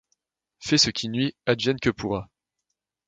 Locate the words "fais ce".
0.57-0.89